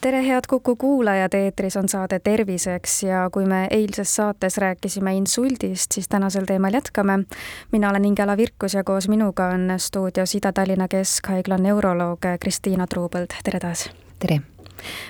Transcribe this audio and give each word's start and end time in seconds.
tere, 0.00 0.22
head 0.26 0.44
Kuku 0.48 0.76
kuulajad, 0.76 1.34
eetris 1.34 1.76
on 1.76 1.88
saade 1.88 2.18
Terviseks 2.18 3.02
ja 3.02 3.28
kui 3.32 3.46
me 3.46 3.66
eilses 3.70 4.16
saates 4.16 4.58
rääkisime 4.58 5.14
insuldist, 5.16 5.92
siis 5.92 6.08
tänasel 6.08 6.44
teemal 6.44 6.74
jätkame. 6.74 7.18
mina 7.72 7.90
olen 7.90 8.04
Ingela 8.04 8.36
Virkus 8.36 8.74
ja 8.74 8.84
koos 8.84 9.08
minuga 9.08 9.46
on 9.46 9.72
stuudios 9.78 10.34
Ida-Tallinna 10.34 10.88
Keskhaigla 10.88 11.58
neuroloog 11.58 12.20
Kristiina 12.40 12.86
Truubõld, 12.94 13.40
tere 13.44 13.60
taas! 13.60 13.90
tere! 14.18 14.55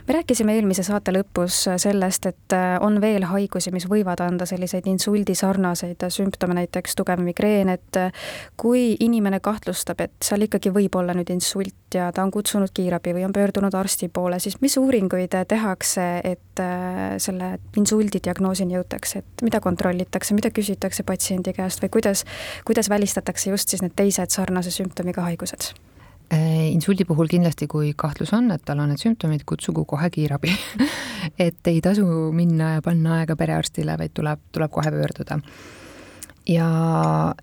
Me 0.07 0.15
rääkisime 0.15 0.55
eelmise 0.57 0.85
saate 0.87 1.13
lõpus 1.15 1.63
sellest, 1.83 2.27
et 2.31 2.55
äh, 2.57 2.77
on 2.85 3.01
veel 3.01 3.27
haigusi, 3.29 3.73
mis 3.75 3.89
võivad 3.91 4.21
anda 4.25 4.47
selliseid 4.49 4.87
insuldi 4.91 5.35
sarnaseid 5.39 6.07
sümptome, 6.13 6.57
näiteks 6.61 6.97
tugev 6.99 7.23
migreen, 7.25 7.73
et 7.75 8.01
äh, 8.01 8.13
kui 8.57 8.95
inimene 9.01 9.41
kahtlustab, 9.45 10.01
et 10.05 10.15
seal 10.25 10.47
ikkagi 10.47 10.73
võib 10.75 10.97
olla 10.99 11.17
nüüd 11.17 11.31
insult 11.35 11.95
ja 11.95 12.11
ta 12.13 12.25
on 12.27 12.33
kutsunud 12.35 12.73
kiirabi 12.75 13.15
või 13.17 13.27
on 13.27 13.35
pöördunud 13.37 13.75
arsti 13.75 14.09
poole, 14.13 14.39
siis 14.43 14.61
mis 14.61 14.77
uuringuid 14.81 15.35
tehakse, 15.49 16.07
et 16.25 16.63
äh, 16.63 17.17
selle 17.23 17.57
insuldi 17.77 18.23
diagnoosini 18.25 18.79
jõutakse, 18.79 19.25
et 19.25 19.47
mida 19.47 19.61
kontrollitakse, 19.65 20.37
mida 20.37 20.53
küsitakse 20.55 21.07
patsiendi 21.07 21.57
käest 21.57 21.83
või 21.85 21.93
kuidas, 21.99 22.25
kuidas 22.67 22.91
välistatakse 22.93 23.51
just 23.51 23.73
siis 23.73 23.85
need 23.85 23.97
teised 23.97 24.35
sarnase 24.35 24.75
sümptomiga 24.75 25.27
haigused? 25.27 25.75
Äh, 26.27 26.73
insuldi 26.75 27.05
puhul 27.07 27.29
kindlasti, 27.31 27.69
kui 27.71 27.93
kahtlus 27.95 28.33
on, 28.35 28.49
et 28.51 28.65
tal 28.67 28.81
on 28.83 28.91
need 28.91 28.99
sümptomid, 28.99 29.45
kutsugu 29.47 29.85
kohe 29.87 30.09
kiirabi 30.11 30.51
et 31.47 31.69
ei 31.71 31.79
tasu 31.85 32.07
minna 32.35 32.73
ja 32.77 32.83
panna 32.83 33.21
aega 33.21 33.37
perearstile, 33.39 33.95
vaid 34.01 34.11
tuleb, 34.17 34.43
tuleb 34.51 34.73
kohe 34.75 34.91
pöörduda. 34.91 35.39
ja 36.51 36.71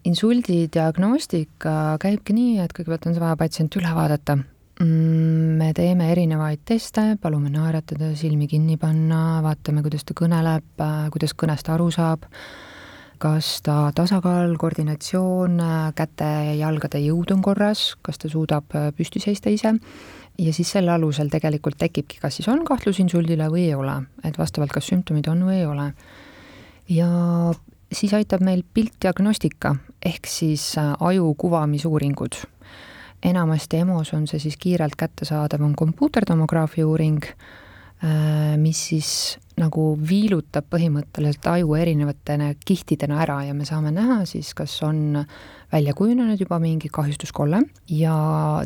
insuldi 0.04 0.66
diagnostika 0.74 1.96
käibki 2.04 2.36
nii, 2.36 2.58
et 2.60 2.76
kõigepealt 2.76 3.08
on 3.08 3.16
vaja 3.24 3.40
patsient 3.40 3.80
üle 3.80 3.96
vaadata. 3.96 4.36
Mm, 4.84 5.56
me 5.62 5.72
teeme 5.78 6.12
erinevaid 6.12 6.66
teste, 6.68 7.14
palume 7.22 7.54
naeratada, 7.54 8.12
silmi 8.20 8.50
kinni 8.52 8.76
panna, 8.82 9.40
vaatame, 9.46 9.86
kuidas 9.86 10.04
ta 10.04 10.18
kõneleb, 10.18 10.68
äh, 10.84 11.08
kuidas 11.16 11.32
kõnest 11.40 11.72
aru 11.72 11.88
saab 11.94 12.28
kas 13.24 13.62
ta 13.64 13.92
tasakaal, 13.96 14.58
koordinatsioon, 14.60 15.62
käte-jalgade 15.96 17.00
jõud 17.06 17.32
on 17.36 17.44
korras, 17.46 17.94
kas 18.04 18.20
ta 18.20 18.32
suudab 18.32 18.76
äh, 18.76 18.90
püsti 18.98 19.22
seista 19.24 19.54
ise 19.54 19.76
ja 20.40 20.54
siis 20.56 20.72
selle 20.76 20.92
alusel 20.92 21.30
tegelikult 21.32 21.78
tekibki, 21.80 22.20
kas 22.20 22.40
siis 22.40 22.50
on 22.52 22.64
kahtlus 22.68 23.00
insuldile 23.04 23.48
või 23.54 23.68
ei 23.70 23.78
ole, 23.78 23.96
et 24.26 24.40
vastavalt, 24.40 24.74
kas 24.74 24.90
sümptomid 24.92 25.30
on 25.32 25.46
või 25.48 25.62
ei 25.62 25.70
ole. 25.70 25.92
ja 26.90 27.08
siis 27.94 28.14
aitab 28.18 28.42
meil 28.44 28.64
piltdiagnostika 28.74 29.76
ehk 30.04 30.28
siis 30.28 30.74
äh, 30.82 30.94
aju 31.00 31.34
kuvamisuuringud. 31.40 32.42
enamasti 33.24 33.78
EMO-s 33.78 34.14
on 34.14 34.28
see 34.28 34.40
siis 34.40 34.58
kiirelt 34.58 34.98
kättesaadav, 35.00 35.62
on 35.62 35.76
kompuutertomograafia 35.76 36.88
uuring 36.88 37.24
mis 38.60 38.80
siis 38.90 39.10
nagu 39.60 39.94
viilutab 39.96 40.66
põhimõtteliselt 40.74 41.46
aju 41.52 41.76
erinevate 41.78 42.36
kihtidena 42.66 43.20
ära 43.24 43.38
ja 43.48 43.54
me 43.54 43.68
saame 43.70 43.94
näha 43.94 44.24
siis, 44.30 44.50
kas 44.58 44.74
on 44.86 45.22
välja 45.74 45.94
kujunenud 45.98 46.42
juba 46.42 46.58
mingi 46.62 46.90
kahjustuskolle 46.94 47.62
ja 47.94 48.16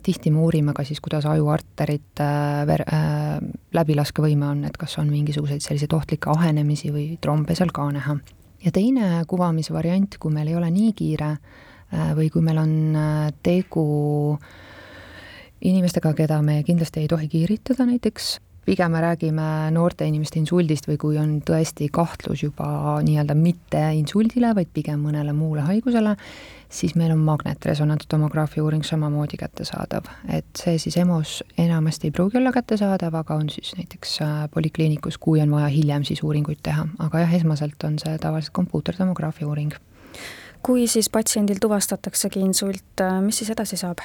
tihti 0.03 0.31
me 0.31 0.41
uurime 0.45 0.73
ka 0.75 0.85
siis, 0.87 1.01
kuidas 1.03 1.27
ajuarterite 1.27 2.23
äh, 2.23 2.63
ver- 2.69 2.87
äh,, 2.87 3.37
läbilaskevõime 3.75 4.47
on, 4.47 4.63
et 4.67 4.79
kas 4.79 4.97
on 5.01 5.11
mingisuguseid 5.11 5.63
selliseid 5.63 5.93
ohtlikke 5.95 6.31
ahenemisi 6.31 6.91
või 6.95 7.09
trombe 7.21 7.55
seal 7.55 7.71
ka 7.75 7.89
näha. 7.91 8.17
ja 8.63 8.71
teine 8.71 9.23
kuvamise 9.27 9.73
variant, 9.73 10.17
kui 10.19 10.31
meil 10.33 10.47
ei 10.47 10.55
ole 10.55 10.71
nii 10.71 10.95
kiire 10.95 11.31
äh, 11.35 12.15
või 12.15 12.31
kui 12.31 12.41
meil 12.41 12.63
on 12.63 12.73
äh, 12.95 13.29
tegu 13.43 14.37
inimestega, 15.61 16.13
keda 16.13 16.41
me 16.41 16.61
kindlasti 16.63 17.03
ei 17.03 17.07
tohi 17.07 17.27
kiiritada 17.27 17.85
näiteks, 17.87 18.37
pigem 18.67 18.91
me 18.91 19.01
räägime 19.01 19.71
noorte 19.71 20.05
inimeste 20.05 20.41
insuldist 20.41 20.89
või 20.89 20.97
kui 20.99 21.17
on 21.21 21.37
tõesti 21.47 21.87
kahtlus 21.93 22.43
juba 22.43 22.97
nii-öelda 23.05 23.35
mitte 23.37 23.79
insuldile, 23.95 24.51
vaid 24.57 24.73
pigem 24.75 24.99
mõnele 25.07 25.31
muule 25.35 25.63
haigusele, 25.63 26.17
siis 26.69 26.97
meil 26.99 27.13
on 27.15 27.21
magnetresonantstomograafia 27.29 28.63
uuring 28.65 28.83
samamoodi 28.83 29.39
kättesaadav. 29.39 30.09
et 30.27 30.45
see 30.59 30.75
siis 30.83 30.97
EMO-s 30.97 31.43
enamasti 31.57 32.07
ei 32.07 32.11
pruugi 32.11 32.37
olla 32.37 32.51
kättesaadav, 32.51 33.15
aga 33.15 33.35
on 33.35 33.49
siis 33.49 33.71
näiteks 33.77 34.17
äh, 34.21 34.35
polikliinikus, 34.51 35.17
kui 35.17 35.41
on 35.41 35.51
vaja 35.51 35.71
hiljem 35.71 36.03
siis 36.03 36.23
uuringuid 36.23 36.59
teha, 36.63 36.87
aga 36.99 37.23
jah, 37.23 37.33
esmaselt 37.39 37.83
on 37.87 37.95
see 38.03 38.17
tavaliselt 38.19 38.53
kompuutertomograafia 38.53 39.47
uuring. 39.47 39.71
kui 40.63 40.87
siis 40.87 41.09
patsiendil 41.09 41.63
tuvastataksegi 41.63 42.43
insult, 42.43 42.99
äh, 42.99 43.21
mis 43.21 43.39
siis 43.39 43.55
edasi 43.55 43.79
saab? 43.79 44.03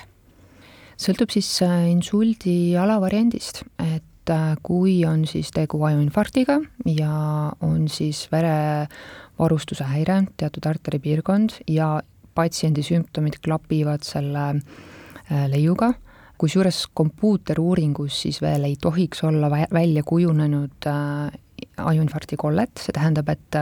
sõltub 1.03 1.34
siis 1.34 1.50
äh, 1.67 1.91
insuldi 1.91 2.77
alavariandist, 2.79 3.65
et 3.83 4.06
et 4.22 4.31
äh, 4.31 4.56
kui 4.62 5.03
on 5.05 5.25
siis 5.27 5.50
tegu 5.50 5.81
ajuinfarktiga 5.83 6.60
ja 6.87 7.53
on 7.60 7.88
siis 7.91 8.28
verevarustuse 8.31 9.84
häire, 9.84 10.22
teatud 10.38 10.66
arteripiirkond 10.71 11.59
ja 11.66 12.00
patsiendi 12.34 12.84
sümptomid 12.87 13.41
klapivad 13.43 14.06
selle 14.06 14.44
äh, 14.55 15.49
leiuga, 15.50 15.93
kusjuures 16.38 16.84
kompuuteruuringus 16.94 18.21
siis 18.22 18.38
veel 18.43 18.69
ei 18.69 18.77
tohiks 18.81 19.25
olla 19.27 19.50
välja 19.50 20.03
kujunenud 20.06 20.87
äh, 20.87 21.32
ajuinfarkti 21.77 22.38
kollet, 22.38 22.78
see 22.78 22.94
tähendab, 22.94 23.28
et 23.28 23.59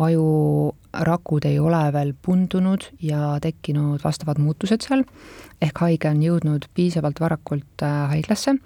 ajurakud 0.00 1.44
ei 1.44 1.58
ole 1.60 1.82
veel 1.92 2.14
pundunud 2.24 2.86
ja 3.04 3.36
tekkinud 3.42 4.00
vastavad 4.04 4.40
muutused 4.40 4.80
seal, 4.84 5.04
ehk 5.60 5.84
haige 5.84 6.08
on 6.08 6.24
jõudnud 6.24 6.70
piisavalt 6.72 7.20
varakult 7.20 7.84
haiglasse 7.84 8.56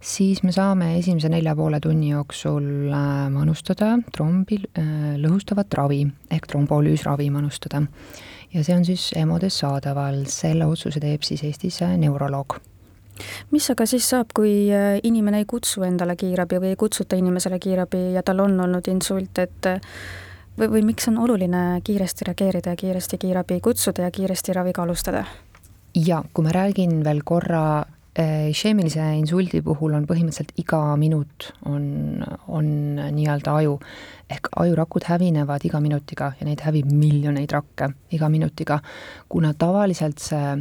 siis 0.00 0.42
me 0.42 0.52
saame 0.52 0.94
esimese 0.98 1.28
nelja 1.28 1.54
poole 1.56 1.80
tunni 1.80 2.10
jooksul 2.10 2.88
äh, 2.88 3.28
manustada 3.32 3.98
trombi 4.16 4.56
äh, 4.78 5.16
lõhustavat 5.20 5.76
ravi 5.76 6.06
ehk 6.32 6.48
trombolüüsravi 6.48 7.28
manustada. 7.30 7.82
ja 8.54 8.64
see 8.64 8.76
on 8.76 8.84
siis 8.84 9.10
EMO-des 9.16 9.60
saadaval, 9.60 10.24
selle 10.26 10.66
otsuse 10.66 11.00
teeb 11.00 11.22
siis 11.22 11.44
Eestis 11.44 11.82
äh, 11.82 11.96
neuroloog 12.00 12.56
mis 13.52 13.68
aga 13.70 13.84
siis 13.86 14.08
saab, 14.08 14.32
kui 14.34 14.72
inimene 15.04 15.42
ei 15.42 15.44
kutsu 15.44 15.84
endale 15.84 16.16
kiirabi 16.16 16.56
või 16.56 16.72
ei 16.72 16.80
kutsuta 16.80 17.18
inimesele 17.20 17.58
kiirabi 17.60 18.14
ja 18.14 18.22
tal 18.24 18.40
on 18.40 18.56
olnud 18.64 18.88
insult, 18.88 19.36
et 19.38 19.68
või, 20.56 20.70
või 20.78 20.82
miks 20.88 21.10
on 21.12 21.18
oluline 21.20 21.82
kiiresti 21.84 22.30
reageerida 22.30 22.72
ja 22.72 22.80
kiiresti 22.80 23.18
kiirabi 23.20 23.60
kutsuda 23.60 24.08
ja 24.08 24.10
kiiresti 24.10 24.56
raviga 24.56 24.88
alustada? 24.88 25.26
ja 25.94 26.22
kui 26.32 26.46
ma 26.46 26.56
räägin 26.56 27.02
veel 27.04 27.20
korra 27.24 27.84
Isheemilise 28.18 28.98
äh, 28.98 29.18
insuldi 29.20 29.60
puhul 29.62 29.94
on 29.94 30.06
põhimõtteliselt 30.08 30.56
iga 30.58 30.80
minut 30.98 31.52
on, 31.70 32.24
on 32.50 32.70
nii-öelda 32.98 33.52
aju, 33.60 33.76
ehk 34.26 34.50
ajurakud 34.64 35.06
hävinevad 35.06 35.62
iga 35.68 35.78
minutiga 35.80 36.32
ja 36.40 36.48
neid 36.48 36.64
hävib 36.66 36.90
miljoneid 36.90 37.54
rakke 37.54 37.92
iga 38.10 38.30
minutiga, 38.32 38.80
kuna 39.30 39.52
tavaliselt 39.54 40.18
see 40.18 40.56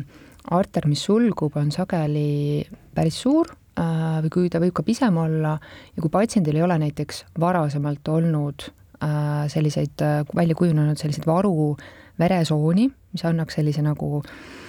arter, 0.54 0.86
mis 0.86 1.02
sulgub, 1.10 1.58
on 1.58 1.74
sageli 1.74 2.62
päris 2.94 3.18
suur 3.26 3.50
äh, 3.50 4.22
või 4.28 4.34
kui 4.38 4.54
ta 4.54 4.62
võib 4.62 4.78
ka 4.78 4.86
pisem 4.86 5.18
olla 5.18 5.58
ja 5.58 6.06
kui 6.06 6.14
patsiendil 6.14 6.62
ei 6.62 6.68
ole 6.70 6.78
näiteks 6.86 7.26
varasemalt 7.42 8.14
olnud 8.14 8.70
äh, 9.02 9.50
selliseid 9.50 10.06
välja 10.38 10.54
kujunenud 10.54 11.02
selliseid 11.02 11.26
varu 11.26 11.74
veresooni, 12.22 12.92
mis 13.16 13.26
annaks 13.26 13.58
sellise 13.58 13.82
nagu 13.82 14.20
Äh, 14.22 14.69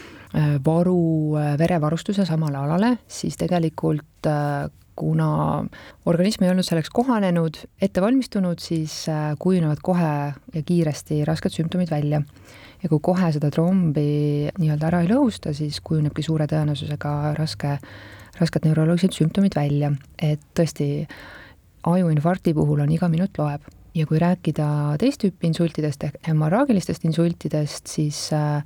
varu 0.65 1.37
äh, 1.39 1.55
verevarustuse 1.59 2.27
samale 2.29 2.60
alale, 2.60 2.93
siis 3.10 3.39
tegelikult 3.41 4.28
äh, 4.31 4.69
kuna 5.01 5.65
organism 6.10 6.45
ei 6.45 6.53
olnud 6.53 6.66
selleks 6.66 6.91
kohanenud, 6.93 7.57
ette 7.81 8.03
valmistunud, 8.04 8.60
siis 8.60 9.07
kujunevad 9.41 9.81
kohe 9.83 10.10
ja 10.54 10.63
kiiresti 10.66 11.22
rasked 11.25 11.54
sümptomid 11.54 11.91
välja. 11.91 12.21
ja 12.83 12.89
kui 12.89 13.01
kohe 13.03 13.33
seda 13.33 13.51
trombi 13.53 14.51
nii-öelda 14.59 14.87
ära 14.89 15.01
ei 15.04 15.09
lõhusta, 15.09 15.54
siis 15.57 15.81
kujunebki 15.84 16.22
suure 16.25 16.47
tõenäosusega 16.49 17.34
raske, 17.37 17.78
rasked 18.41 18.69
neuroloogilised 18.69 19.16
sümptomid 19.16 19.57
välja, 19.57 19.93
et 20.21 20.41
tõesti, 20.57 21.09
ajuinfarkti 21.89 22.53
puhul 22.57 22.84
on 22.84 22.93
iga 22.93 23.09
minut 23.09 23.41
loeb 23.41 23.65
ja 23.95 24.07
kui 24.07 24.21
rääkida 24.22 24.66
teist 25.01 25.22
tüüpi 25.25 25.51
insultidest 25.51 26.04
ehk 26.07 26.19
hemorraagilistest 26.28 27.07
insultidest, 27.09 27.91
siis 27.91 28.28
äh, 28.37 28.63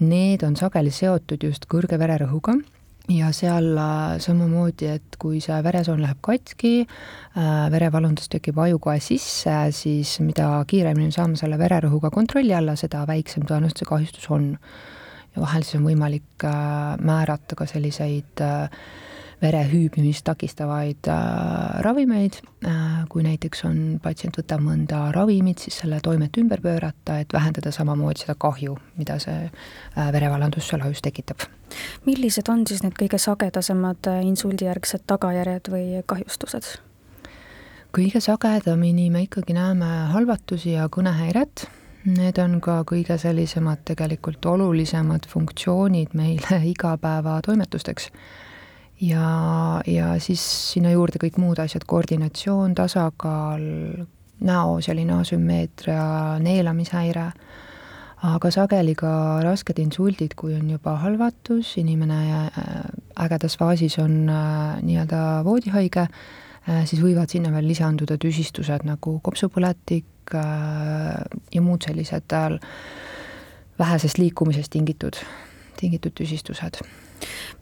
need 0.00 0.42
on 0.46 0.56
sageli 0.58 0.92
seotud 0.94 1.44
just 1.46 1.68
kõrge 1.70 1.98
vererõhuga 2.00 2.56
ja 3.12 3.30
seal 3.36 3.74
äh, 3.76 4.16
samamoodi, 4.24 4.88
et 4.96 5.18
kui 5.20 5.40
see 5.44 5.60
veresoon 5.64 6.02
läheb 6.02 6.20
katki, 6.24 6.74
äh, 6.84 7.52
verevalundus 7.74 8.30
tekib 8.32 8.58
ajukoe 8.64 8.98
sisse, 9.04 9.54
siis 9.76 10.16
mida 10.24 10.48
kiiremini 10.70 11.12
me 11.12 11.16
saame 11.16 11.40
selle 11.40 11.60
vererõhuga 11.60 12.10
kontrolli 12.14 12.54
alla, 12.56 12.76
seda 12.80 13.04
väiksem 13.08 13.46
tõenäoliselt 13.46 13.84
see 13.84 13.90
kahjustus 13.92 14.30
on. 14.34 14.54
ja 15.34 15.42
vahel 15.42 15.64
siis 15.66 15.80
on 15.80 15.88
võimalik 15.88 16.44
määrata 17.02 17.56
ka 17.58 17.66
selliseid 17.66 18.42
äh, 18.42 18.70
vere 19.42 19.64
hüübimist 19.68 20.24
takistavaid 20.26 21.08
äh, 21.10 21.80
ravimeid 21.84 22.38
äh,, 22.66 23.04
kui 23.08 23.24
näiteks 23.26 23.64
on, 23.68 23.78
patsient 24.02 24.38
võtab 24.38 24.62
mõnda 24.64 25.08
ravimit, 25.14 25.64
siis 25.64 25.80
selle 25.82 26.00
toimet 26.04 26.38
ümber 26.40 26.62
pöörata, 26.64 27.18
et 27.22 27.32
vähendada 27.32 27.72
samamoodi 27.74 28.24
seda 28.24 28.36
kahju, 28.38 28.76
mida 28.98 29.18
see 29.22 29.48
äh, 29.48 30.08
verevallandus 30.14 30.70
seal 30.70 30.84
ajus 30.86 31.02
tekitab. 31.04 31.46
millised 32.06 32.48
on 32.48 32.66
siis 32.66 32.82
need 32.84 32.96
kõige 32.98 33.18
sagedasemad 33.18 34.10
insuldijärgsed 34.22 35.06
tagajärjed 35.10 35.70
või 35.72 36.02
kahjustused? 36.06 36.76
kõige 37.94 38.20
sagedamini 38.20 39.10
me 39.10 39.26
ikkagi 39.28 39.54
näeme 39.54 39.90
halvatusi 40.10 40.72
ja 40.74 40.88
kõnehäiret, 40.90 41.68
need 42.04 42.38
on 42.42 42.58
ka 42.60 42.80
kõige 42.88 43.16
sellisemad 43.20 43.84
tegelikult 43.86 44.46
olulisemad 44.46 45.28
funktsioonid 45.30 46.16
meile 46.18 46.58
igapäevatoimetusteks 46.74 48.10
ja, 49.00 49.80
ja 49.86 50.14
siis 50.22 50.42
sinna 50.72 50.92
juurde 50.94 51.20
kõik 51.22 51.38
muud 51.42 51.58
asjad, 51.62 51.86
koordinatsioon, 51.86 52.74
tasakaal, 52.78 53.64
näo 54.44 54.78
selline 54.84 55.18
asümmeetria, 55.20 56.04
neelamishäire, 56.42 57.28
aga 58.24 58.50
sageli 58.52 58.94
ka 58.98 59.10
rasked 59.44 59.78
insuldid, 59.82 60.34
kui 60.38 60.54
on 60.56 60.70
juba 60.72 60.96
halvatus, 61.02 61.74
inimene 61.80 62.20
äh, 62.32 62.72
ägedas 63.26 63.58
faasis 63.60 63.98
on 64.02 64.24
äh, 64.32 64.80
nii-öelda 64.84 65.20
voodihaige, 65.46 66.06
äh, 66.08 66.82
siis 66.88 67.02
võivad 67.04 67.32
sinna 67.32 67.52
veel 67.54 67.68
lisanduda 67.68 68.18
tüsistused 68.20 68.86
nagu 68.88 69.18
kopsupõletik 69.24 70.10
ja 70.32 71.60
muud 71.60 71.84
sellised 71.84 72.32
vähesest 73.76 74.16
liikumisest 74.16 74.72
tingitud, 74.72 75.18
tingitud 75.80 76.14
tüsistused 76.16 76.82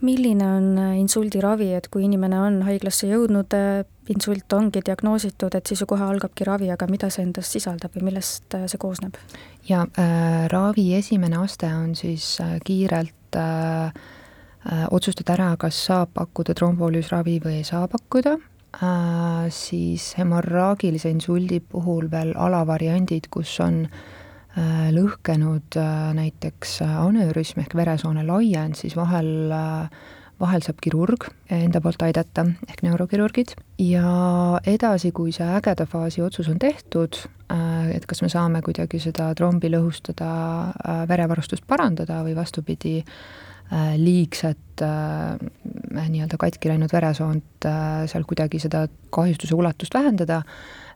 milline 0.02 0.46
on 0.46 0.78
äh, 0.78 0.98
insuldi 0.98 1.40
ravi, 1.42 1.70
et 1.76 1.88
kui 1.92 2.06
inimene 2.06 2.38
on 2.42 2.60
haiglasse 2.66 3.08
jõudnud, 3.10 3.54
äh, 3.56 3.82
insult 4.12 4.52
ongi 4.56 4.82
diagnoositud, 4.84 5.54
et 5.54 5.68
siis 5.70 5.82
ju 5.82 5.88
kohe 5.90 6.04
algabki 6.06 6.46
ravi, 6.48 6.70
aga 6.74 6.88
mida 6.90 7.10
see 7.12 7.24
endast 7.26 7.54
sisaldab 7.54 7.94
või 7.96 8.10
millest 8.10 8.56
äh, 8.58 8.66
see 8.70 8.80
koosneb? 8.82 9.18
ja 9.68 9.84
äh, 9.86 10.46
ravi 10.50 10.88
esimene 10.98 11.38
aste 11.42 11.70
on 11.70 11.94
siis 11.98 12.34
äh, 12.42 12.56
kiirelt 12.66 13.38
äh, 13.38 13.92
äh, 13.92 14.86
otsustada 14.90 15.36
ära, 15.36 15.52
kas 15.60 15.78
saab 15.86 16.16
pakkuda 16.18 16.56
trombolüüsravi 16.58 17.38
või 17.44 17.60
ei 17.60 17.68
saa 17.68 17.86
pakkuda 17.90 18.34
äh,, 18.34 19.46
siis 19.54 20.12
hemorraagilise 20.18 21.14
insuldi 21.14 21.60
puhul 21.60 22.10
veel 22.10 22.34
alavariandid, 22.34 23.30
kus 23.30 23.54
on 23.62 23.86
Äh, 23.86 24.21
lõhkenud 24.92 25.76
äh, 25.80 26.10
näiteks 26.16 26.80
äh, 26.84 26.96
anöörüsm 27.00 27.62
ehk 27.62 27.76
veresoone 27.78 28.24
laiend, 28.26 28.76
siis 28.76 28.96
vahel, 28.98 29.52
vahel 30.40 30.64
saab 30.64 30.80
kirurg 30.84 31.28
enda 31.52 31.80
poolt 31.80 32.02
aidata, 32.04 32.44
ehk 32.68 32.82
neurokirurgid, 32.84 33.54
ja 33.80 34.58
edasi, 34.68 35.12
kui 35.16 35.32
see 35.32 35.46
ägeda 35.46 35.86
faasi 35.88 36.24
otsus 36.24 36.50
on 36.52 36.58
tehtud, 36.60 37.22
et 37.92 38.04
kas 38.08 38.22
me 38.24 38.28
saame 38.32 38.62
kuidagi 38.64 39.00
seda 39.02 39.30
trombi 39.36 39.68
lõhustada, 39.72 40.28
verevarustust 41.08 41.66
parandada 41.68 42.22
või 42.24 42.32
vastupidi, 42.36 43.02
liigset 43.96 44.82
nii-öelda 44.82 46.36
katki 46.36 46.68
läinud 46.68 46.92
veresoont 46.92 47.66
seal 48.10 48.24
kuidagi 48.28 48.58
seda 48.60 48.82
kahjustuse 49.14 49.54
ulatust 49.56 49.94
vähendada, 49.96 50.42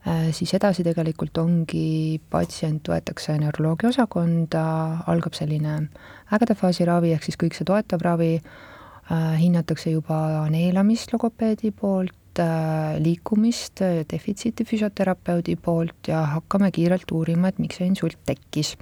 Äh, 0.07 0.31
siis 0.31 0.53
edasi 0.55 0.85
tegelikult 0.87 1.35
ongi, 1.43 2.21
patsient 2.31 2.87
võetakse 2.87 3.35
neuroloogia 3.43 3.91
osakonda, 3.91 4.63
algab 5.11 5.35
selline 5.35 5.81
ägeda 6.37 6.55
faasi 6.55 6.87
ravi, 6.87 7.11
ehk 7.17 7.27
siis 7.27 7.39
kõik 7.41 7.57
see 7.59 7.67
toetav 7.67 8.05
ravi, 8.07 8.37
äh, 8.39 9.33
hinnatakse 9.41 9.91
juba 9.91 10.47
neelamist 10.55 11.11
logopeedi 11.11 11.73
poolt, 11.75 12.39
äh, 12.39 13.01
liikumist, 13.03 13.83
defitsiiti 14.13 14.69
füsioterapeudi 14.69 15.57
poolt 15.59 16.13
ja 16.13 16.23
hakkame 16.37 16.71
kiirelt 16.71 17.11
uurima, 17.11 17.51
et 17.51 17.59
miks 17.59 17.83
see 17.83 17.91
insult 17.91 18.23
tekkis. 18.31 18.77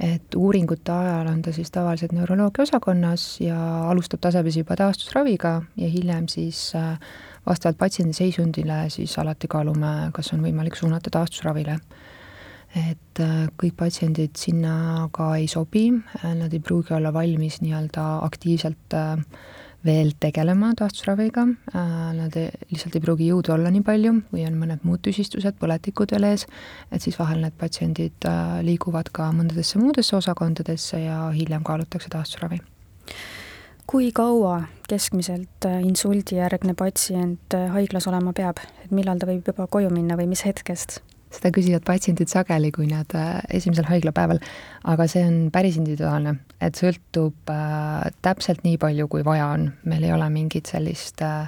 Et 0.00 0.34
uuringute 0.38 0.92
ajal 0.92 1.26
on 1.26 1.40
ta 1.42 1.52
siis 1.52 1.70
tavaliselt 1.74 2.12
neuroloogia 2.14 2.62
osakonnas 2.62 3.40
ja 3.42 3.58
alustab 3.90 4.20
tasapisi 4.22 4.62
juba 4.62 4.76
taastusraviga 4.78 5.62
ja 5.76 5.88
hiljem 5.90 6.28
siis 6.30 6.72
äh, 6.78 7.00
vastavalt 7.46 7.78
patsiendi 7.78 8.14
seisundile 8.14 8.84
siis 8.94 9.16
alati 9.18 9.48
kaalume, 9.50 10.10
kas 10.14 10.32
on 10.36 10.44
võimalik 10.44 10.76
suunata 10.78 11.10
taastusravile. 11.10 11.78
et 12.76 13.20
äh, 13.24 13.46
kõik 13.56 13.78
patsiendid 13.80 14.36
sinna 14.36 15.08
ka 15.12 15.30
ei 15.40 15.46
sobi, 15.48 15.88
äh, 16.20 16.34
nad 16.36 16.52
ei 16.52 16.60
pruugi 16.60 16.92
olla 16.94 17.12
valmis 17.12 17.62
nii-öelda 17.64 18.04
aktiivselt 18.26 18.94
äh, 18.94 19.16
veel 19.88 20.12
tegelema 20.20 20.74
taastusraviga, 20.78 21.46
nad 21.72 22.36
ei, 22.38 22.52
lihtsalt 22.70 22.98
ei 22.98 23.04
pruugi 23.04 23.30
jõudu 23.32 23.56
olla 23.56 23.72
nii 23.72 23.84
palju 23.86 24.14
või 24.30 24.44
on 24.48 24.60
mõned 24.60 24.84
muud 24.86 25.02
tüsistused, 25.06 25.56
põletikud 25.60 26.12
veel 26.14 26.28
ees, 26.30 26.44
et 26.92 27.04
siis 27.04 27.16
vahel 27.18 27.40
need 27.44 27.56
patsiendid 27.58 28.28
liiguvad 28.68 29.10
ka 29.16 29.32
mõndadesse 29.32 29.80
muudesse 29.80 30.16
osakondadesse 30.20 31.02
ja 31.06 31.24
hiljem 31.34 31.64
kaalutakse 31.66 32.12
taastusravi 32.12 32.60
kui 33.88 34.10
kaua 34.12 34.62
keskmiselt 34.88 35.64
äh, 35.66 35.80
insuldijärgne 35.84 36.74
patsient 36.76 37.54
äh, 37.56 37.70
haiglas 37.72 38.08
olema 38.10 38.34
peab, 38.36 38.60
et 38.84 38.92
millal 38.92 39.20
ta 39.20 39.28
võib 39.30 39.48
juba 39.48 39.66
koju 39.70 39.92
minna 39.92 40.18
või 40.20 40.28
mis 40.28 40.44
hetkest? 40.44 41.00
Seda 41.34 41.50
küsivad 41.54 41.84
patsiendid 41.86 42.30
sageli, 42.30 42.70
kui 42.74 42.88
nad 42.90 43.12
äh, 43.16 43.40
esimesel 43.58 43.88
haiglapäeval, 43.88 44.40
aga 44.88 45.08
see 45.10 45.24
on 45.26 45.36
päris 45.54 45.76
individuaalne, 45.80 46.38
et 46.64 46.78
sõltub 46.80 47.52
äh, 47.52 48.08
täpselt 48.24 48.64
nii 48.66 48.78
palju, 48.80 49.08
kui 49.12 49.26
vaja 49.26 49.52
on, 49.56 49.68
meil 49.88 50.08
ei 50.08 50.14
ole 50.14 50.28
mingit 50.32 50.70
sellist 50.70 51.22
äh, 51.26 51.46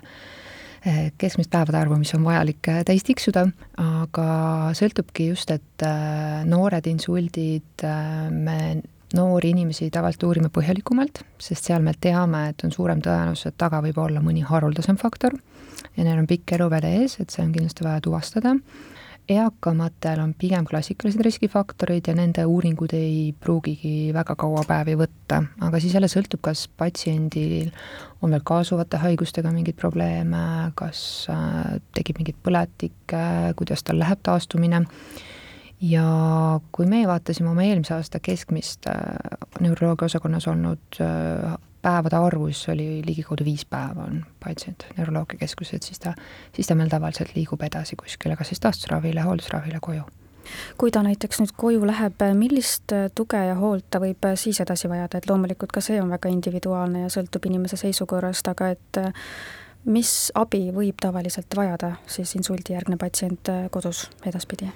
keskmist 1.20 1.50
päevade 1.52 1.76
arvu, 1.76 1.98
mis 2.00 2.14
on 2.16 2.24
vajalik 2.24 2.70
täis 2.88 3.04
tiksuda, 3.04 3.44
aga 3.84 4.28
sõltubki 4.72 5.26
just, 5.28 5.50
et 5.52 5.84
noored 6.48 6.86
insuldid 6.88 7.84
me 8.32 8.56
noori 9.16 9.50
inimesi 9.54 9.90
tavaliselt 9.92 10.24
uurime 10.28 10.50
põhjalikumalt, 10.54 11.22
sest 11.42 11.68
seal 11.68 11.84
me 11.84 11.94
teame, 12.00 12.46
et 12.52 12.64
on 12.66 12.72
suurem 12.74 13.02
tõenäosus, 13.04 13.50
et 13.50 13.58
taga 13.60 13.82
võib 13.84 13.98
olla 14.00 14.22
mõni 14.24 14.44
haruldasem 14.46 14.98
faktor. 15.00 15.36
Ja 15.96 16.06
neil 16.06 16.20
on 16.20 16.28
pikk 16.30 16.54
eluväde 16.56 16.92
ees, 17.00 17.18
et 17.20 17.32
see 17.34 17.42
on 17.44 17.52
kindlasti 17.54 17.84
vaja 17.86 18.02
tuvastada. 18.04 18.54
Eakamatel 19.30 20.20
on 20.22 20.32
pigem 20.38 20.66
klassikalised 20.68 21.22
riskifaktorid 21.24 22.08
ja 22.10 22.14
nende 22.18 22.44
uuringud 22.48 22.92
ei 22.96 23.32
pruugigi 23.40 24.10
väga 24.14 24.36
kaua 24.38 24.64
päevi 24.68 24.96
võtta, 25.00 25.42
aga 25.66 25.80
siis 25.80 25.94
jälle 25.96 26.10
sõltub, 26.10 26.42
kas 26.44 26.66
patsiendil 26.80 27.70
on 28.20 28.34
veel 28.34 28.44
kaasuvate 28.46 29.00
haigustega 29.02 29.52
mingeid 29.54 29.78
probleeme, 29.80 30.42
kas 30.78 31.02
äh, 31.32 31.78
tekib 31.96 32.20
mingeid 32.20 32.40
põletikke, 32.44 33.24
kuidas 33.58 33.84
tal 33.86 34.00
läheb 34.02 34.22
taastumine. 34.26 34.84
Ja 35.80 36.04
kui 36.76 36.84
meie 36.84 37.06
vaatasime 37.08 37.48
oma 37.48 37.64
eelmise 37.64 37.94
aasta 37.96 38.20
keskmist 38.20 38.84
äh, 38.90 38.98
neuroloogia 39.64 40.10
osakonnas 40.10 40.48
olnud 40.50 41.00
äh, 41.00 41.54
päevade 41.82 42.16
arvu, 42.16 42.46
siis 42.52 42.68
oli 42.68 43.02
ligikaudu 43.06 43.44
viis 43.44 43.64
päeva 43.64 44.04
on 44.08 44.24
patsient 44.44 44.86
neuroloogiakeskuses, 44.96 45.86
siis 45.86 45.98
ta, 45.98 46.14
siis 46.54 46.66
ta 46.66 46.74
meil 46.74 46.88
tavaliselt 46.92 47.34
liigub 47.34 47.62
edasi 47.62 47.96
kuskile, 47.96 48.36
kas 48.36 48.52
siis 48.52 48.60
taastusravile, 48.60 49.20
hooldusravile 49.20 49.78
koju. 49.80 50.02
kui 50.78 50.90
ta 50.90 51.02
näiteks 51.06 51.40
nüüd 51.40 51.54
koju 51.56 51.86
läheb, 51.86 52.22
millist 52.34 52.92
äh, 52.96 53.08
tuge 53.14 53.38
ja 53.46 53.54
hoolt 53.54 53.86
ta 53.90 54.00
võib 54.02 54.30
siis 54.34 54.60
edasi 54.60 54.88
vajada, 54.88 55.18
et 55.18 55.28
loomulikult 55.30 55.72
ka 55.72 55.80
see 55.84 56.00
on 56.02 56.10
väga 56.10 56.32
individuaalne 56.32 57.04
ja 57.04 57.10
sõltub 57.12 57.46
inimese 57.46 57.76
seisukorrast, 57.76 58.48
aga 58.48 58.72
et 58.74 59.02
mis 59.84 60.14
abi 60.34 60.68
võib 60.74 60.98
tavaliselt 61.00 61.56
vajada 61.56 61.94
siis 62.06 62.34
insuldijärgne 62.36 62.96
patsient 63.00 63.52
kodus 63.70 64.08
edaspidi? 64.26 64.72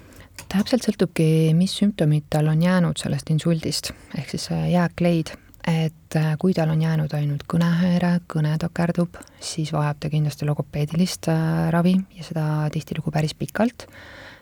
täpselt 0.51 0.85
sõltubki, 0.87 1.27
mis 1.57 1.75
sümptomid 1.79 2.27
tal 2.31 2.49
on 2.51 2.63
jäänud 2.63 2.99
sellest 3.01 3.31
insuldist, 3.31 3.93
ehk 4.19 4.31
siis 4.35 4.49
jääkleid, 4.51 5.35
et 5.67 6.17
äh, 6.17 6.35
kui 6.39 6.53
tal 6.55 6.71
on 6.75 6.83
jäänud 6.83 7.13
ainult 7.17 7.47
kõnehäire, 7.49 8.19
kõne 8.29 8.53
takerdub, 8.61 9.17
siis 9.41 9.73
vajab 9.73 10.03
ta 10.03 10.11
kindlasti 10.13 10.47
logopeedilist 10.49 11.31
äh, 11.33 11.71
ravi 11.73 11.95
ja 12.17 12.27
seda 12.27 12.45
tihtilugu 12.73 13.13
päris 13.15 13.35
pikalt, 13.39 13.87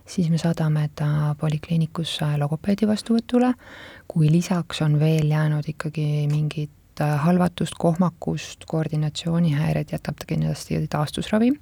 siis 0.06 0.30
me 0.32 0.40
saadame 0.42 0.88
ta 0.98 1.34
polikliinikusse 1.38 2.32
logopeedi 2.42 2.88
vastuvõtule, 2.90 3.52
kui 4.10 4.30
lisaks 4.32 4.82
on 4.82 4.98
veel 5.00 5.30
jäänud 5.30 5.68
ikkagi 5.70 6.26
mingit 6.32 7.00
äh, 7.00 7.14
halvatust, 7.22 7.78
kohmakust, 7.78 8.66
koordinatsioonihäired, 8.66 9.94
jätab 9.94 10.18
ta 10.18 10.28
kindlasti 10.28 10.82
taastusravi. 10.90 11.54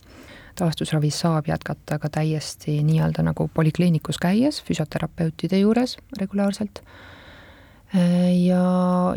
Taastusravis 0.59 1.21
saab 1.21 1.47
jätkata 1.49 2.01
ka 2.01 2.09
täiesti 2.13 2.81
nii-öelda 2.85 3.23
nagu 3.29 3.47
polikliinikus 3.55 4.19
käies, 4.21 4.65
füsioterapeutide 4.65 5.61
juures 5.61 5.97
regulaarselt. 6.19 6.83
Ja, 7.93 8.65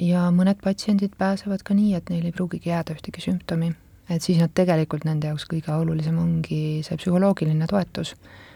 ja 0.01 0.27
mõned 0.33 0.57
patsiendid 0.63 1.13
pääsevad 1.19 1.63
ka 1.65 1.75
nii, 1.77 1.93
et 1.97 2.09
neil 2.09 2.25
ei 2.25 2.35
pruugigi 2.35 2.71
jääda 2.71 2.95
ühtegi 2.95 3.21
sümptomi. 3.21 3.73
et 4.09 4.21
siis 4.21 4.37
nad 4.37 4.51
tegelikult, 4.53 5.05
nende 5.05 5.29
jaoks 5.29 5.45
kõige 5.47 5.71
olulisem 5.71 6.17
ongi 6.19 6.81
see 6.83 6.97
psühholoogiline 6.99 7.67
toetus, 7.69 8.15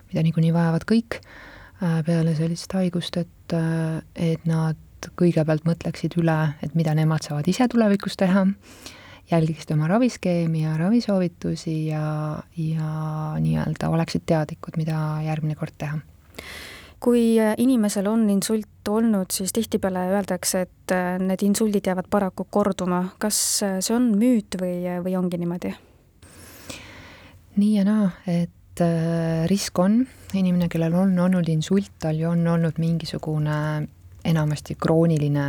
mida 0.10 0.24
niikuinii 0.26 0.52
vajavad 0.54 0.84
kõik 0.90 1.20
äh, 1.22 2.04
peale 2.06 2.36
sellist 2.36 2.74
haigust, 2.74 3.18
et, 3.18 3.56
äh, 3.56 4.02
et 4.16 4.46
nad 4.46 4.78
kõigepealt 5.18 5.64
mõtleksid 5.70 6.18
üle, 6.20 6.38
et 6.62 6.76
mida 6.76 6.94
nemad 6.98 7.24
saavad 7.24 7.48
ise 7.48 7.68
tulevikus 7.72 8.18
teha, 8.18 8.44
jälgiksid 9.32 9.72
oma 9.76 9.88
raviskeemi 9.88 10.64
ja 10.66 10.76
ravisoovitusi 10.78 11.78
ja, 11.88 12.42
ja 12.58 12.92
nii-öelda 13.40 13.90
oleksid 13.94 14.26
teadlikud, 14.26 14.80
mida 14.82 15.22
järgmine 15.24 15.56
kord 15.56 15.78
teha 15.78 16.02
kui 17.00 17.38
inimesel 17.38 18.08
on 18.10 18.24
insult 18.34 18.90
olnud, 18.90 19.32
siis 19.32 19.54
tihtipeale 19.54 20.08
öeldakse, 20.16 20.64
et 20.66 20.96
need 21.22 21.44
insuldid 21.46 21.86
jäävad 21.86 22.08
paraku 22.10 22.48
korduma. 22.50 23.04
kas 23.20 23.38
see 23.62 23.94
on 23.96 24.14
müüt 24.18 24.58
või, 24.62 24.82
või 25.04 25.18
ongi 25.20 25.38
niimoodi? 25.38 25.76
nii 27.58 27.74
ja 27.74 27.86
naa, 27.88 28.10
et 28.30 28.82
äh, 28.86 29.46
risk 29.50 29.80
on, 29.82 30.04
inimene, 30.38 30.70
kellel 30.70 30.94
on 30.98 31.16
olnud 31.20 31.48
insult, 31.50 31.92
tal 32.02 32.20
ju 32.20 32.30
on 32.30 32.46
olnud 32.48 32.78
mingisugune 32.82 33.88
enamasti 34.28 34.78
krooniline 34.80 35.48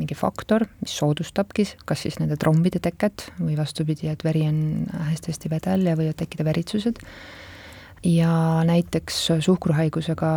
mingi 0.00 0.16
faktor, 0.16 0.64
mis 0.80 0.94
soodustabki 0.96 1.66
kas 1.88 2.06
siis 2.06 2.16
nende 2.22 2.38
trombide 2.40 2.80
teket 2.82 3.28
või 3.38 3.58
vastupidi, 3.58 4.08
et 4.08 4.24
veri 4.24 4.46
on 4.48 4.60
hästi-hästi 5.10 5.52
vedel 5.52 5.88
ja 5.90 5.96
võivad 5.98 6.16
tekkida 6.22 6.46
veritsused. 6.48 7.02
Ja 8.04 8.64
näiteks 8.64 9.26
suhkruhaigusega 9.40 10.32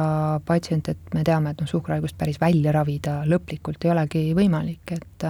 patsient, 0.46 0.90
et 0.90 1.14
me 1.14 1.24
teame, 1.24 1.54
et 1.54 1.62
noh, 1.62 1.70
suhkruhaigust 1.70 2.18
päris 2.18 2.40
välja 2.42 2.74
ravida 2.76 3.22
lõplikult 3.30 3.86
ei 3.86 3.92
olegi 3.92 4.24
võimalik, 4.38 4.96
et 4.96 5.28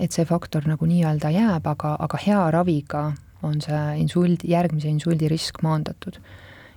et 0.00 0.16
see 0.16 0.24
faktor 0.24 0.64
nagu 0.64 0.86
nii-öelda 0.88 1.30
jääb, 1.34 1.66
aga, 1.68 1.94
aga 2.00 2.18
hea 2.24 2.44
raviga 2.54 3.10
on 3.44 3.58
see 3.60 3.80
insuld, 4.00 4.44
järgmise 4.48 4.88
insuldi 4.88 5.28
risk 5.28 5.62
maandatud. 5.62 6.20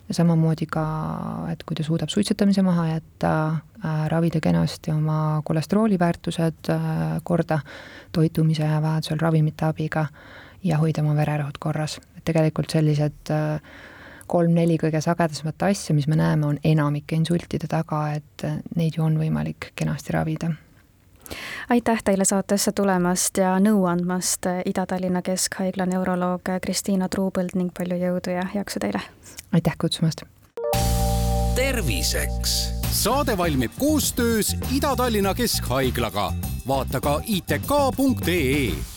ja 0.04 0.14
samamoodi 0.18 0.66
ka, 0.68 0.82
et 1.48 1.62
kui 1.64 1.78
ta 1.80 1.84
suudab 1.88 2.12
suitsetamise 2.12 2.62
maha 2.62 2.90
jätta 2.90 3.30
äh,, 3.48 4.02
ravida 4.12 4.42
kenasti 4.44 4.92
oma 4.92 5.40
kolesterooli 5.48 5.96
väärtused 6.00 6.70
äh, 6.70 7.22
korda 7.24 7.62
toitumise 8.12 8.68
ja 8.68 8.82
vajadusel 8.84 9.22
ravimite 9.22 9.66
abiga 9.66 10.06
ja 10.64 10.78
hoida 10.82 11.02
oma 11.02 11.16
vererõhud 11.16 11.56
korras. 11.60 12.02
et 12.18 12.24
tegelikult 12.28 12.76
sellised 12.76 13.32
äh, 13.32 13.62
kolm-neli 14.28 14.78
kõige 14.82 15.02
sagedasemat 15.02 15.70
asja, 15.70 15.96
mis 15.96 16.08
me 16.08 16.16
näeme, 16.20 16.46
on 16.46 16.60
enamike 16.64 17.16
insultide 17.16 17.68
taga, 17.70 18.06
et 18.18 18.46
neid 18.76 18.98
ju 18.98 19.04
on 19.04 19.18
võimalik 19.20 19.72
kenasti 19.76 20.16
ravida 20.16 20.54
aitäh 21.70 22.04
teile 22.04 22.26
saatesse 22.26 22.72
tulemast 22.72 23.38
ja 23.38 23.56
nõu 23.60 23.86
andmast, 23.90 24.46
Ida-Tallinna 24.66 25.22
Keskhaigla 25.22 25.86
neuroloog 25.90 26.52
Kristiina 26.62 27.10
Truupõld 27.10 27.56
ning 27.56 27.74
palju 27.78 27.98
jõudu 27.98 28.36
ja 28.36 28.48
jaksu 28.54 28.84
teile! 28.84 29.02
aitäh 29.52 29.78
kutsumast! 29.80 30.26
terviseks 31.56 32.56
saade 32.92 33.38
valmib 33.38 33.72
koostöös 33.80 34.56
Ida-Tallinna 34.76 35.34
Keskhaiglaga. 35.34 36.32
vaata 36.68 37.02
ka 37.02 37.22
itk.ee 37.26 38.93